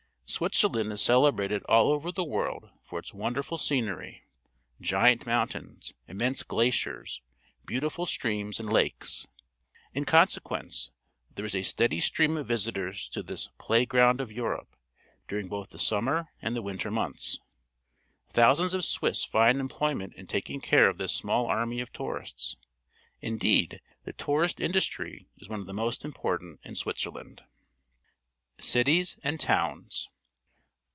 Switzerland 0.33 0.93
is 0.93 1.01
celebrated 1.01 1.61
all 1.63 1.91
over 1.91 2.09
the 2.09 2.23
world 2.23 2.69
for 2.81 2.99
its 2.99 3.13
wonderful 3.13 3.57
scenery— 3.57 4.23
giant 4.81 5.25
mountains, 5.25 5.93
immense 6.07 6.41
glaciers, 6.41 7.21
beautiful 7.65 8.05
streams 8.05 8.57
and 8.57 8.71
lakes. 8.71 9.27
In 9.93 10.05
consequence, 10.05 10.89
there 11.35 11.43
is 11.43 11.53
a 11.53 11.63
steady 11.63 11.99
stream 11.99 12.37
of 12.37 12.47
visitors 12.47 13.09
to 13.09 13.21
this 13.21 13.49
"plaj 13.59 13.89
ground 13.89 14.21
of 14.21 14.31
Europe" 14.31 14.77
during 15.27 15.49
both 15.49 15.71
the 15.71 15.77
summer 15.77 16.29
and 16.41 16.55
the 16.55 16.61
winter 16.61 16.89
months. 16.89 17.37
Thousands 18.29 18.73
of 18.73 18.85
Swiss 18.85 19.25
find 19.25 19.59
employment 19.59 20.13
in 20.15 20.27
taking 20.27 20.61
care 20.61 20.87
of 20.87 20.97
this 20.97 21.11
small 21.11 21.47
army 21.47 21.81
of 21.81 21.91
tourists. 21.91 22.55
Indeed, 23.19 23.81
the 24.05 24.13
"tourist 24.13 24.61
industry" 24.61 25.27
is 25.39 25.49
one 25.49 25.59
of 25.59 25.67
the 25.67 25.73
most 25.73 26.05
important 26.05 26.61
in 26.63 26.75
Switzerland. 26.75 27.43
Cities 28.61 29.19
and 29.25 29.37
Towns. 29.37 30.07